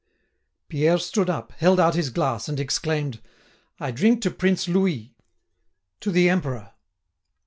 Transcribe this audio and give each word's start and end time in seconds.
Pierre 0.67 0.97
stood 0.97 1.29
up, 1.29 1.51
held 1.57 1.79
out 1.79 1.93
his 1.93 2.09
glass, 2.09 2.49
and 2.49 2.59
exclaimed: 2.59 3.21
"I 3.79 3.91
drink 3.91 4.21
to 4.23 4.31
Prince 4.31 4.67
Louis—to 4.67 6.09
the 6.11 6.27
Emperor!" 6.27 6.71